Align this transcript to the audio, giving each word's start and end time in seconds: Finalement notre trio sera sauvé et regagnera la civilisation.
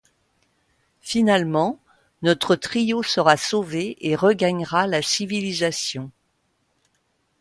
Finalement 1.01 1.77
notre 2.23 2.55
trio 2.55 3.03
sera 3.03 3.37
sauvé 3.37 3.97
et 4.01 4.15
regagnera 4.15 4.87
la 4.87 5.03
civilisation. 5.03 6.09